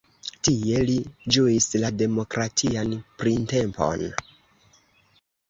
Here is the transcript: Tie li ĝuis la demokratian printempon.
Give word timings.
Tie 0.47 0.77
li 0.85 0.95
ĝuis 1.35 1.67
la 1.83 1.91
demokratian 1.99 2.97
printempon. 3.21 4.09